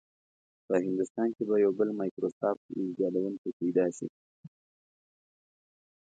[0.67, 4.07] په هندوستان کې به یو بل مایکروسافټ ایجادونکی پیدا شي.